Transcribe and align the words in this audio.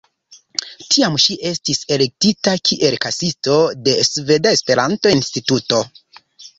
Tiam 0.95 1.17
ŝi 1.23 1.37
estis 1.49 1.83
elektita 1.99 2.55
kiel 2.71 2.99
kasisto 3.07 3.61
de 3.87 3.97
Sveda 4.11 4.59
Esperanto-Instituto. 4.61 5.89